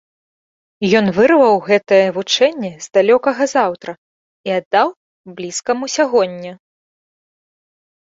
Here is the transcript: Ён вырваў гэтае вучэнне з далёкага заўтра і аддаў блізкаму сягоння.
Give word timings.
Ён 0.99 1.05
вырваў 1.17 1.57
гэтае 1.67 1.99
вучэнне 2.15 2.71
з 2.85 2.89
далёкага 2.97 3.43
заўтра 3.55 3.91
і 4.51 4.55
аддаў 4.59 4.87
блізкаму 5.35 5.85
сягоння. 5.97 6.53